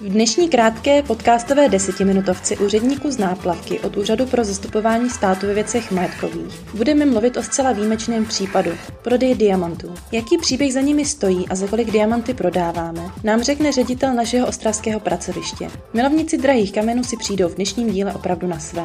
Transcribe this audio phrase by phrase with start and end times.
[0.00, 5.90] V dnešní krátké podcastové desetiminutovce úředníku z náplavky od Úřadu pro zastupování státu ve věcech
[5.90, 8.70] majetkových budeme mluvit o zcela výjimečném případu
[9.02, 9.94] prodeje diamantů.
[10.12, 15.00] Jaký příběh za nimi stojí a za kolik diamanty prodáváme, nám řekne ředitel našeho ostravského
[15.00, 15.70] pracoviště.
[15.94, 18.84] Milovníci drahých kamenů si přijdou v dnešním díle opravdu na své.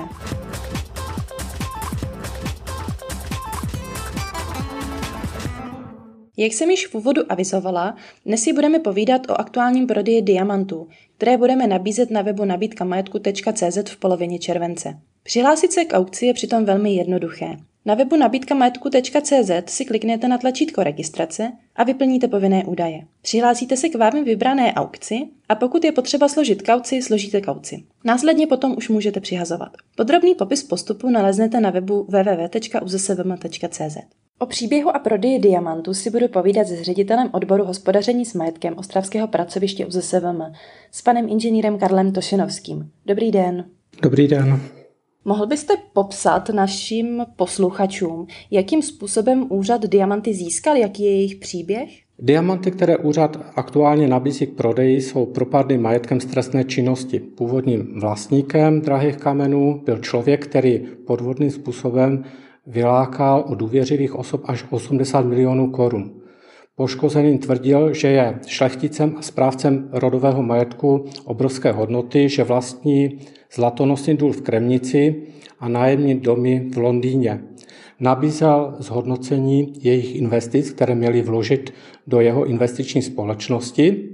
[6.37, 7.95] Jak jsem již v úvodu avizovala,
[8.25, 10.87] dnes si budeme povídat o aktuálním prodeji diamantů,
[11.17, 14.99] které budeme nabízet na webu nabídkamajetku.cz v polovině července.
[15.23, 17.57] Přihlásit se k aukci je přitom velmi jednoduché.
[17.85, 23.01] Na webu nabídkamajetku.cz si kliknete na tlačítko registrace a vyplníte povinné údaje.
[23.21, 27.83] Přihlásíte se k vámi vybrané aukci a pokud je potřeba složit kauci, složíte kauci.
[28.03, 29.69] Následně potom už můžete přihazovat.
[29.95, 33.97] Podrobný popis postupu naleznete na webu www.uzsvm.cz.
[34.39, 39.27] O příběhu a prodeji diamantů si budu povídat s ředitelem odboru hospodaření s majetkem Ostravského
[39.27, 40.41] pracoviště UZSVM,
[40.91, 42.91] s panem inženýrem Karlem Tošenovským.
[43.05, 43.65] Dobrý den.
[44.01, 44.61] Dobrý den.
[45.25, 51.89] Mohl byste popsat našim posluchačům, jakým způsobem úřad diamanty získal, jaký je jejich příběh?
[52.19, 57.19] Diamanty, které úřad aktuálně nabízí k prodeji, jsou propadly majetkem z trestné činnosti.
[57.19, 62.23] Původním vlastníkem drahých kamenů byl člověk, který podvodným způsobem
[62.67, 66.11] vylákal od důvěřivých osob až 80 milionů korun.
[66.75, 73.19] Poškozený tvrdil, že je šlechticem a správcem rodového majetku obrovské hodnoty, že vlastní
[73.53, 75.15] zlatonosný důl v Kremnici
[75.59, 77.43] a nájemní domy v Londýně.
[77.99, 81.73] Nabízel zhodnocení jejich investic, které měli vložit
[82.07, 84.09] do jeho investiční společnosti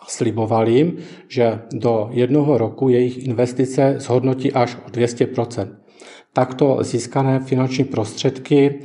[0.00, 0.96] a sliboval jim,
[1.28, 5.26] že do jednoho roku jejich investice zhodnotí až o 200
[6.32, 8.80] Takto získané finanční prostředky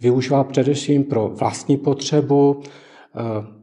[0.00, 3.20] využíval především pro vlastní potřebu, eh,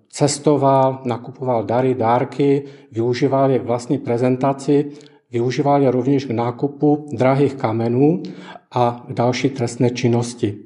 [0.09, 4.91] cestoval, nakupoval dary, dárky, využíval je k vlastní prezentaci,
[5.31, 8.23] využíval je rovněž k nákupu drahých kamenů
[8.71, 10.57] a k další trestné činnosti.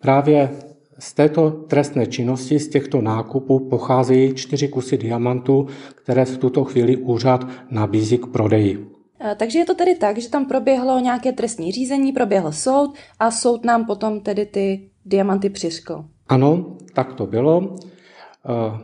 [0.00, 0.50] Právě
[0.98, 6.96] z této trestné činnosti, z těchto nákupů pocházejí čtyři kusy diamantů, které v tuto chvíli
[6.96, 8.91] úřad nabízí k prodeji.
[9.24, 13.30] Eh, takže je to tedy tak, že tam proběhlo nějaké trestní řízení, proběhl soud a
[13.30, 16.04] soud nám potom tedy ty diamanty přiškl.
[16.28, 17.76] Ano, tak to bylo.
[17.76, 18.78] Eh,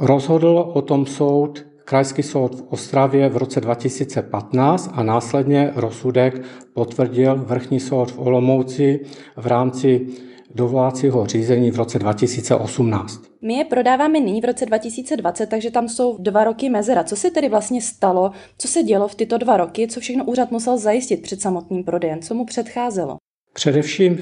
[0.00, 6.42] rozhodl o tom soud Krajský soud v Ostravě v roce 2015 a následně rozsudek
[6.74, 9.00] potvrdil Vrchní soud v Olomouci
[9.36, 10.06] v rámci
[10.56, 13.22] dovolacího řízení v roce 2018.
[13.42, 17.04] My je prodáváme nyní v roce 2020, takže tam jsou dva roky mezera.
[17.04, 18.30] Co se tedy vlastně stalo?
[18.58, 19.88] Co se dělo v tyto dva roky?
[19.88, 22.20] Co všechno úřad musel zajistit před samotným prodejem?
[22.20, 23.16] Co mu předcházelo?
[23.52, 24.16] Především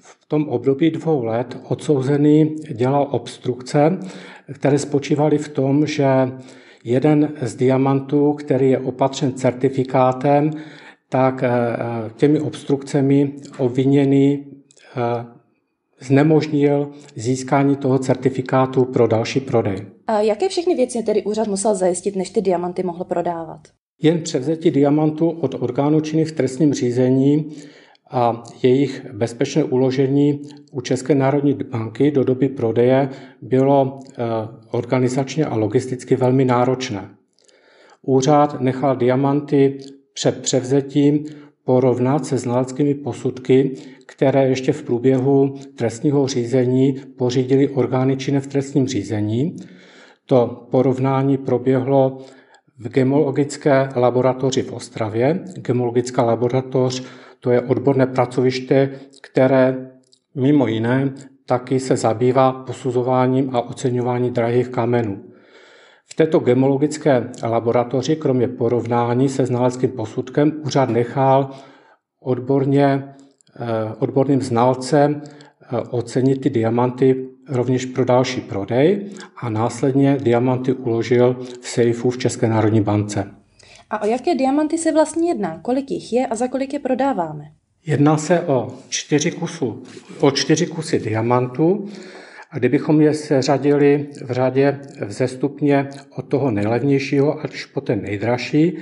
[0.00, 3.98] v tom období dvou let odsouzený dělal obstrukce,
[4.52, 6.06] které spočívaly v tom, že
[6.84, 10.50] jeden z diamantů, který je opatřen certifikátem,
[11.08, 11.50] tak eh,
[12.16, 14.46] těmi obstrukcemi obviněný
[14.96, 15.37] eh,
[16.00, 19.86] znemožnil získání toho certifikátu pro další prodej.
[20.06, 23.60] A jaké všechny věci tedy úřad musel zajistit, než ty diamanty mohl prodávat?
[24.02, 27.52] Jen převzetí diamantu od orgánů činných v trestním řízení
[28.10, 30.42] a jejich bezpečné uložení
[30.72, 33.08] u České národní banky do doby prodeje
[33.42, 34.24] bylo eh,
[34.70, 37.08] organizačně a logisticky velmi náročné.
[38.02, 39.78] Úřad nechal diamanty
[40.14, 41.24] před převzetím
[41.64, 43.74] porovnat se znaleckými posudky,
[44.18, 49.56] které ještě v průběhu trestního řízení pořídili orgány činné v trestním řízení.
[50.26, 52.18] To porovnání proběhlo
[52.78, 55.44] v gemologické laboratoři v Ostravě.
[55.56, 57.02] Gemologická laboratoř
[57.40, 58.90] to je odborné pracoviště,
[59.22, 59.90] které
[60.34, 61.12] mimo jiné
[61.46, 65.24] taky se zabývá posuzováním a oceňováním drahých kamenů.
[66.10, 71.50] V této gemologické laboratoři, kromě porovnání se znaleckým posudkem, úřad nechal
[72.20, 73.14] odborně,
[73.98, 81.68] odborným znalcem eh, ocenit ty diamanty rovněž pro další prodej a následně diamanty uložil v
[81.68, 83.30] sejfu v České národní bance.
[83.90, 85.58] A o jaké diamanty se vlastně jedná?
[85.62, 87.44] Kolik jich je a za kolik je prodáváme?
[87.86, 89.82] Jedná se o čtyři, kusu,
[90.20, 91.88] o čtyři kusy diamantů
[92.50, 98.78] a kdybychom je seřadili v řadě vzestupně od toho nejlevnějšího až po ten nejdražší,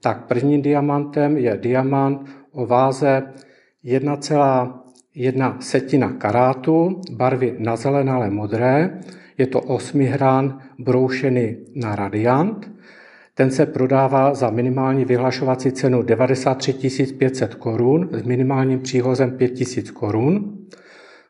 [0.00, 3.22] tak prvním diamantem je diamant o váze
[3.86, 8.98] 1,1 setina karátu, barvy na zelené, ale modré.
[9.38, 12.70] Je to osmihrán broušený na radiant.
[13.34, 19.92] Ten se prodává za minimální vyhlašovací cenu 93 500 korun s minimálním příhozem 5 000
[19.92, 20.58] korun.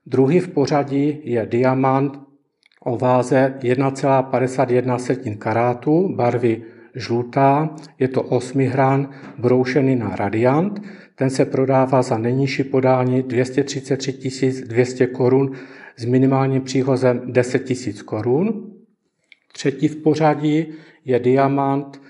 [0.07, 2.21] Druhý v pořadí je diamant
[2.85, 6.63] o váze 1,51 karátu barvy
[6.95, 10.83] žlutá, je to 8 hran broušený na radiant,
[11.17, 15.53] ten se prodává za nejnižší podání 233 200 korun
[15.97, 18.73] s minimálním příhozem 10 000 korun.
[19.53, 20.67] Třetí v pořadí
[21.05, 22.01] je diamant,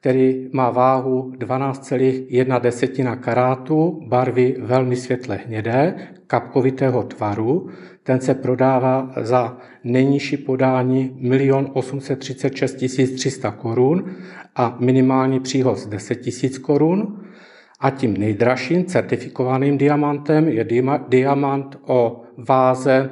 [0.00, 5.94] který má váhu 12,1 karátu, barvy velmi světle hnědé,
[6.26, 7.68] kapkovitého tvaru.
[8.02, 14.16] Ten se prodává za nejnižší podání 1 836 300 korun
[14.56, 17.24] a minimální příhoz 10 000 korun.
[17.80, 20.66] A tím nejdražším certifikovaným diamantem je
[21.08, 23.10] diamant o váze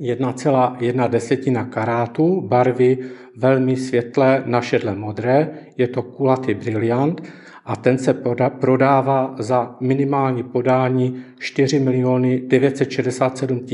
[0.00, 2.98] 1,1 desetina karátu, barvy
[3.36, 7.22] velmi světlé na šedle modré, je to kulatý briliant
[7.64, 8.14] a ten se
[8.60, 13.66] prodává za minimální podání 4 miliony 967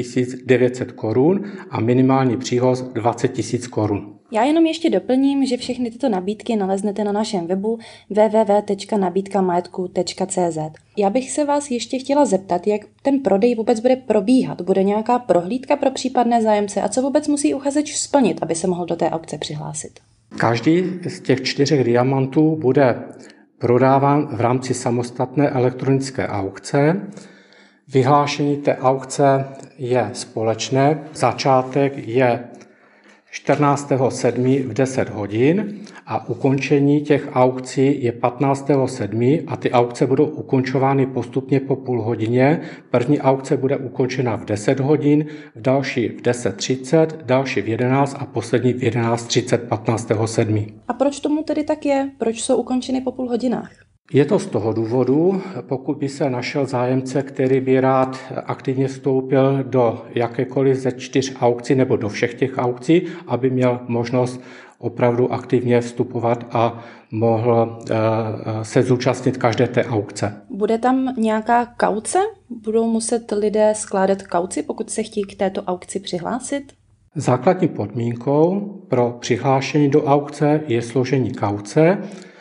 [0.45, 4.16] 900 korun a minimální příhoz 20 000 korun.
[4.33, 7.79] Já jenom ještě doplním, že všechny tyto nabídky naleznete na našem webu
[8.11, 10.59] www.nabídkamajetku.cz.
[10.97, 14.61] Já bych se vás ještě chtěla zeptat, jak ten prodej vůbec bude probíhat.
[14.61, 18.87] Bude nějaká prohlídka pro případné zájemce a co vůbec musí uchazeč splnit, aby se mohl
[18.87, 20.01] do té aukce přihlásit?
[20.39, 23.03] Každý z těch čtyřech diamantů bude
[23.59, 27.01] prodáván v rámci samostatné elektronické aukce.
[27.89, 29.45] Vyhlášení té aukce
[29.79, 31.05] je společné.
[31.15, 32.45] Začátek je
[33.45, 34.69] 14.7.
[34.69, 39.45] v 10 hodin a ukončení těch aukcí je 15.7.
[39.47, 42.61] a ty aukce budou ukončovány postupně po půl hodině.
[42.91, 48.27] První aukce bude ukončena v 10 hodin, v další v 10.30, další v 11 a
[48.27, 50.75] poslední v 11.30 15.7.
[50.89, 52.11] A proč tomu tedy tak je?
[52.19, 53.71] Proč jsou ukončeny po půl hodinách?
[54.13, 59.65] Je to z toho důvodu, pokud by se našel zájemce, který by rád aktivně vstoupil
[59.65, 64.41] do jakékoliv ze čtyř aukcí nebo do všech těch aukcí, aby měl možnost
[64.79, 67.95] opravdu aktivně vstupovat a mohl eh,
[68.63, 70.43] se zúčastnit každé té aukce.
[70.51, 72.19] Bude tam nějaká kauce?
[72.65, 76.73] Budou muset lidé skládat kauci, pokud se chtějí k této aukci přihlásit?
[77.15, 82.36] Základní podmínkou pro přihlášení do aukce je složení kauce, Eh,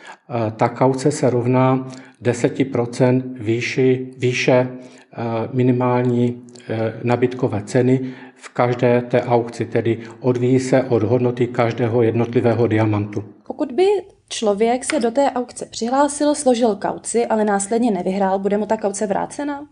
[0.56, 1.88] ta kauce se rovná
[2.22, 8.00] 10% výši, výše eh, minimální eh, nabytkové ceny
[8.34, 13.24] v každé té aukci, tedy odvíjí se od hodnoty každého jednotlivého diamantu.
[13.46, 13.86] Pokud by
[14.28, 19.06] člověk se do té aukce přihlásil, složil kauci, ale následně nevyhrál, bude mu ta kauce
[19.06, 19.66] vrácena?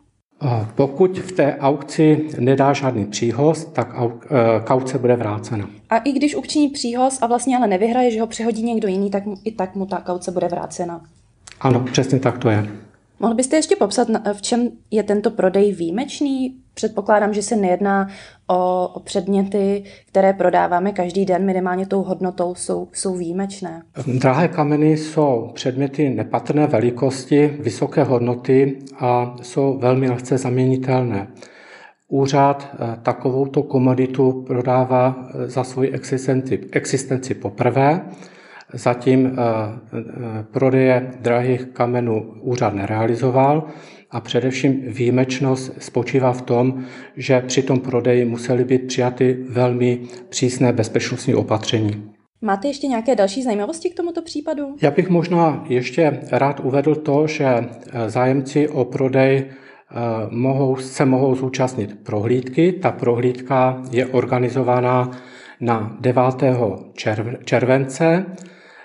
[0.74, 3.94] Pokud v té aukci nedá žádný příhoz, tak
[4.66, 5.68] kauce bude vrácena.
[5.90, 9.22] A i když učiní příhoz a vlastně ale nevyhraje, že ho přehodí někdo jiný, tak
[9.44, 11.00] i tak mu ta kauce bude vrácena.
[11.60, 12.68] Ano, přesně tak to je.
[13.20, 16.56] Mohl byste ještě popsat, v čem je tento prodej výjimečný?
[16.74, 18.08] Předpokládám, že se nejedná
[18.50, 23.82] o, předměty, které prodáváme každý den, minimálně tou hodnotou jsou, jsou výjimečné.
[24.18, 31.28] Drahé kameny jsou předměty nepatrné velikosti, vysoké hodnoty a jsou velmi lehce zaměnitelné.
[32.08, 38.00] Úřad eh, takovouto komoditu prodává eh, za svoji existenci, existenci poprvé.
[38.74, 43.64] Zatím eh, prodeje drahých kamenů úřad nerealizoval
[44.10, 46.84] a především výjimečnost spočívá v tom,
[47.16, 52.10] že při tom prodeji musely být přijaty velmi přísné bezpečnostní opatření.
[52.42, 54.76] Máte ještě nějaké další zajímavosti k tomuto případu?
[54.82, 57.68] Já bych možná ještě rád uvedl to, že
[58.06, 59.44] zájemci o prodej
[59.96, 62.72] Eh, mohou, se mohou zúčastnit prohlídky.
[62.72, 65.10] Ta prohlídka je organizovaná
[65.60, 66.24] na 9.
[67.44, 68.26] července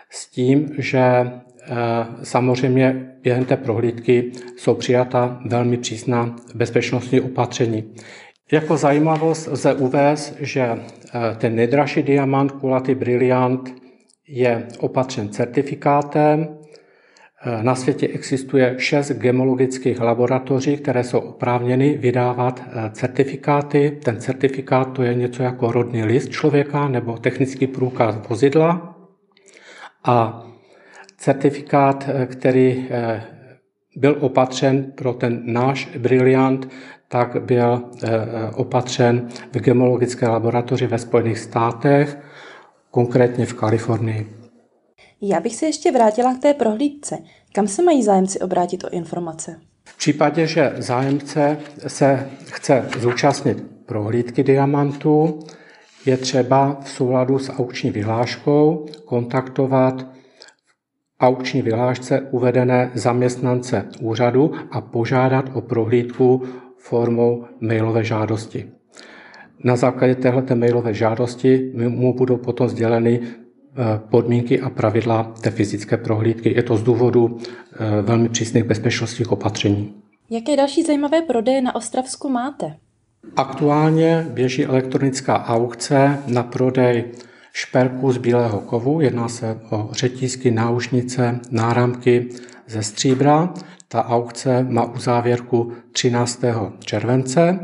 [0.10, 1.32] s tím, že eh,
[2.24, 7.94] samozřejmě během té prohlídky jsou přijata velmi přísná bezpečnostní opatření.
[8.52, 13.76] Jako zajímavost lze uvést, že eh, ten nejdražší diamant, kulatý briliant,
[14.28, 16.60] je opatřen certifikátem,
[17.46, 24.00] Eh, na světě existuje šest gemologických laboratoří, které jsou oprávněny vydávat certifikáty.
[24.04, 28.99] Ten certifikát to je něco jako rodný list člověka nebo technický průkaz vozidla.
[30.04, 30.48] A
[31.18, 32.90] certifikát, eh, který
[33.96, 36.70] byl opatřen pro ten náš briliant,
[37.08, 37.90] tak byl
[38.56, 42.18] opatřen v gemologické laboratoři ve Spojených státech,
[42.92, 44.40] konkrétně v Kalifornii.
[45.22, 47.18] Já bych se ještě vrátila k té prohlídce.
[47.54, 49.60] Kam se mají zájemci obrátit o informace?
[49.84, 55.40] V případě, že zájemce se chce zúčastnit prohlídky diamantů,
[56.10, 60.06] je třeba v souladu s aukční vyhláškou kontaktovat
[61.20, 66.44] aukční vyhlášce uvedené zaměstnance úřadu a požádat o prohlídku
[66.78, 68.72] formou mailové žádosti.
[69.64, 73.20] Na základě této mailové žádosti mu budou potom sděleny
[74.10, 76.54] podmínky a pravidla té fyzické prohlídky.
[76.56, 79.94] Je to z důvodu eh, velmi přísných bezpečnostních opatření.
[80.30, 82.76] Jaké další zajímavé prodeje na Ostravsku máte?
[83.36, 87.06] Aktuálně běží elektronická aukce na prodej
[87.54, 89.02] šperků z bílého kovu.
[89.02, 92.30] Jedná se o řetízky, náušnice, náramky
[92.68, 93.54] ze stříbra.
[93.88, 96.42] Ta aukce má uzávěrku 13.
[96.80, 97.60] července.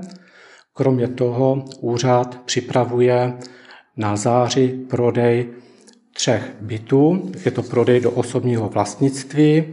[0.74, 3.34] Kromě toho úřad připravuje
[3.98, 5.50] na září prodej
[6.14, 7.32] třech bytů.
[7.46, 9.58] Je to prodej do osobního vlastnictví.
[9.58, 9.66] E,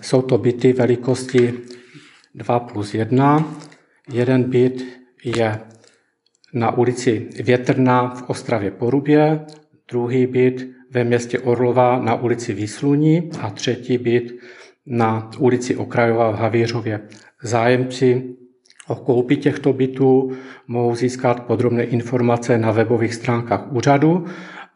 [0.00, 1.54] jsou to byty velikosti
[2.34, 3.54] 2 plus 1.
[4.12, 4.84] Jeden byt
[5.24, 5.60] je
[6.54, 9.46] na ulici Větrná v Ostravě Porubě,
[9.90, 14.34] druhý byt ve městě Orlova na ulici Výsluní a třetí byt
[14.86, 17.00] na ulici Okrajová v Havířově.
[17.42, 18.36] Zájemci
[18.88, 20.30] o koupi těchto bytů
[20.66, 24.24] mohou získat podrobné informace na webových stránkách úřadu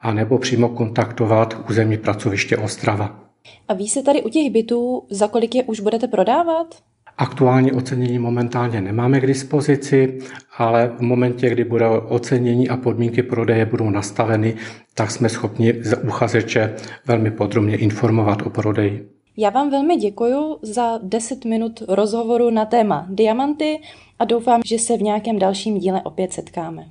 [0.00, 3.30] a nebo přímo kontaktovat územní pracoviště Ostrava.
[3.68, 6.91] A ví se tady u těch bytů, za kolik je už budete prodávat?
[7.18, 10.18] Aktuální ocenění momentálně nemáme k dispozici,
[10.56, 14.54] ale v momentě, kdy bude ocenění a podmínky prodeje budou nastaveny,
[14.94, 16.74] tak jsme schopni za uchazeče
[17.06, 19.08] velmi podrobně informovat o prodeji.
[19.36, 23.80] Já vám velmi děkuji za 10 minut rozhovoru na téma diamanty
[24.18, 26.84] a doufám, že se v nějakém dalším díle opět setkáme.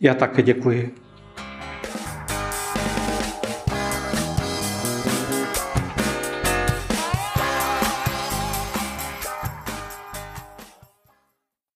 [0.00, 1.03] Já také děkuji.